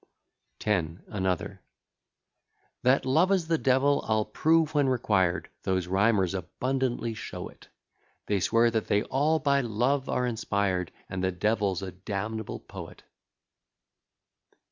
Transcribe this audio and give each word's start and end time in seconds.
X. 0.65 0.95
ANOTHER 1.09 1.61
That 2.81 3.05
love 3.05 3.31
is 3.31 3.47
the 3.47 3.59
devil, 3.59 4.03
I'll 4.07 4.25
prove 4.25 4.73
when 4.73 4.89
required; 4.89 5.47
Those 5.61 5.85
rhymers 5.85 6.33
abundantly 6.33 7.13
show 7.13 7.49
it: 7.49 7.67
They 8.25 8.39
swear 8.39 8.71
that 8.71 8.87
they 8.87 9.03
all 9.03 9.37
by 9.37 9.61
love 9.61 10.09
are 10.09 10.25
inspired, 10.25 10.91
And 11.07 11.23
the 11.23 11.31
devil's 11.31 11.83
a 11.83 11.91
damnable 11.91 12.59
poet. 12.61 13.03